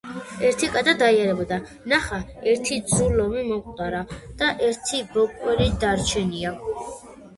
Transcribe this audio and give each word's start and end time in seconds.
ერთი 0.47 0.69
კატა 0.75 0.93
დაიარებოდა. 1.01 1.59
ნახა, 1.91 2.19
ერთი 2.53 2.79
ძუ 2.95 3.09
ლომი 3.19 3.43
მომკვდარა 3.51 3.99
და 4.41 4.51
ერთი 4.71 5.03
ბოკვერი 5.15 5.69
დარჩენია. 5.85 6.57